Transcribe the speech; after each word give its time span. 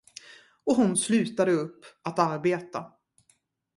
Och 0.65 0.75
hon 0.75 0.97
slutade 0.97 1.51
upp 1.51 1.85
att 2.03 2.19
arbeta. 2.19 2.91